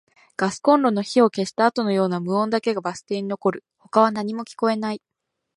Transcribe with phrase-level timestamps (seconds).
[0.35, 3.63] ガスコンロの火を消したあとのような無音だけがバス停に残る。
[3.77, 5.01] 他は何も聞こえない。